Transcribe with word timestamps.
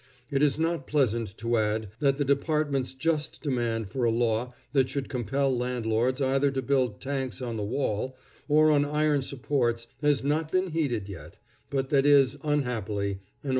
It 0.31 0.41
is 0.41 0.57
not 0.57 0.87
pleasant 0.87 1.37
to 1.37 1.57
add 1.57 1.89
that 1.99 2.17
the 2.17 2.25
department's 2.25 2.95
just 2.95 3.43
demand 3.43 3.91
for 3.91 4.03
a 4.03 4.09
law 4.09 4.55
that 4.73 4.89
should 4.89 5.09
compel 5.09 5.55
landlords 5.55 6.19
either 6.19 6.49
to 6.49 6.61
build 6.63 6.99
tanks 6.99 7.39
on 7.39 7.55
the 7.55 7.63
wall 7.63 8.17
or 8.47 8.71
on 8.71 8.83
iron 8.83 9.21
supports 9.21 9.85
has 10.01 10.23
not 10.23 10.51
been 10.51 10.71
heeded 10.71 11.07
yet; 11.07 11.37
but 11.69 11.89
that 11.89 12.07
is, 12.07 12.35
unhappily, 12.41 13.19
an 13.19 13.19
old 13.19 13.39
story. 13.43 13.49